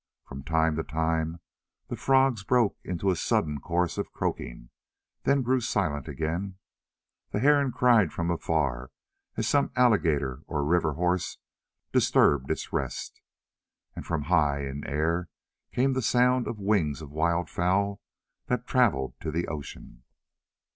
From 0.27 0.41
time 0.41 0.77
to 0.77 0.83
time 0.83 1.41
the 1.87 1.95
frogs 1.95 2.43
broke 2.43 2.75
into 2.83 3.11
a 3.11 3.15
sudden 3.15 3.59
chorus 3.59 3.99
of 3.99 4.11
croaking, 4.11 4.71
then 5.25 5.43
grew 5.43 5.61
silent 5.61 6.07
again; 6.07 6.57
the 7.29 7.39
heron 7.39 7.71
cried 7.71 8.11
from 8.11 8.31
afar 8.31 8.89
as 9.37 9.47
some 9.47 9.69
alligator 9.75 10.41
or 10.47 10.63
river 10.65 10.93
horse 10.93 11.37
disturbed 11.91 12.49
its 12.49 12.73
rest, 12.73 13.21
and 13.95 14.03
from 14.03 14.23
high 14.23 14.65
in 14.65 14.83
air 14.87 15.29
came 15.71 15.93
the 15.93 16.01
sound 16.01 16.47
of 16.47 16.57
the 16.57 16.63
wings 16.63 17.03
of 17.03 17.11
wild 17.11 17.47
fowl 17.47 18.01
that 18.47 18.65
travelled 18.65 19.13
to 19.19 19.29
the 19.29 19.47
ocean. 19.47 20.01